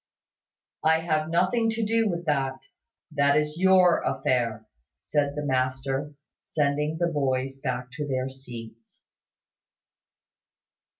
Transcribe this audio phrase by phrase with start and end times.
[0.83, 2.57] "I have nothing to do with that.
[3.11, 4.65] That is your affair,"
[4.97, 9.03] said the master, sending the boys back to their seats.